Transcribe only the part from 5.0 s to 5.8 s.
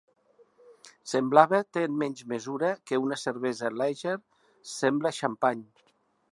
xampany.